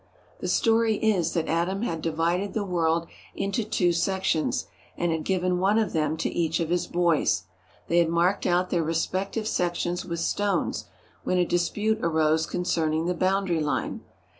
The 0.39 0.47
story 0.47 0.95
is 0.95 1.33
that 1.33 1.47
Adam 1.47 1.83
had 1.83 2.01
divided 2.01 2.55
the 2.55 2.63
world 2.65 3.05
into 3.35 3.63
two 3.63 3.93
sections 3.93 4.65
and 4.97 5.11
had 5.11 5.23
given 5.23 5.59
one 5.59 5.77
of 5.77 5.93
them 5.93 6.17
to 6.17 6.29
each 6.31 6.59
of 6.59 6.71
his 6.71 6.87
boys. 6.87 7.43
They 7.87 7.99
had 7.99 8.09
marked 8.09 8.47
out 8.47 8.71
their 8.71 8.81
respective 8.83 9.47
sections 9.47 10.03
with 10.03 10.19
stones, 10.19 10.85
when 11.23 11.37
a 11.37 11.45
dispute 11.45 11.99
arose 12.01 12.47
concerning 12.47 13.05
the 13.05 13.13
boundary 13.13 13.59
line. 13.59 14.01